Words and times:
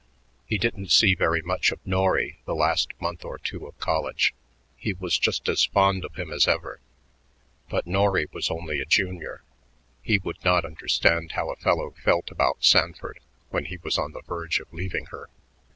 He 0.47 0.57
didn't 0.57 0.89
see 0.91 1.13
very 1.13 1.43
much 1.43 1.71
of 1.71 1.79
Norry 1.85 2.39
the 2.47 2.55
last 2.55 2.89
month 2.99 3.23
or 3.23 3.37
two 3.37 3.67
of 3.67 3.77
college. 3.77 4.33
He 4.75 4.93
was 4.93 5.15
just 5.15 5.47
as 5.47 5.65
fond 5.65 6.03
of 6.03 6.15
him 6.15 6.31
as 6.33 6.47
ever, 6.47 6.79
but 7.69 7.85
Norry 7.85 8.25
was 8.33 8.49
only 8.49 8.79
a 8.79 8.85
junior; 8.85 9.43
he 10.01 10.17
would 10.17 10.43
not 10.43 10.65
understand 10.65 11.33
how 11.33 11.51
a 11.51 11.55
fellow 11.55 11.91
felt 12.03 12.31
about 12.31 12.65
Sanford 12.65 13.19
when 13.51 13.65
he 13.65 13.77
was 13.77 13.99
on 13.99 14.13
the 14.13 14.23
verge 14.23 14.59
of 14.59 14.73
leaving 14.73 15.05
her. 15.11 15.29